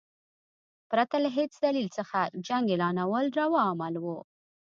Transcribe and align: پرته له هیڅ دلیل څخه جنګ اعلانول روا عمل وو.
پرته 0.89 1.15
له 1.23 1.29
هیڅ 1.37 1.51
دلیل 1.65 1.87
څخه 1.97 2.19
جنګ 2.47 2.65
اعلانول 2.71 3.25
روا 3.39 3.61
عمل 3.71 3.93
وو. 4.03 4.17